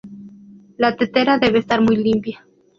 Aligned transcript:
La 0.77 0.95
tetera 0.95 1.37
debe 1.37 1.59
estar 1.59 1.79
muy 1.79 1.95
limpia. 1.95 2.43